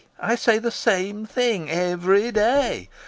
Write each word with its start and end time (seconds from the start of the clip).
I 0.19 0.33
say 0.33 0.57
the 0.57 0.71
same 0.71 1.27
thing 1.27 1.69
every 1.69 2.31
day. 2.31 2.89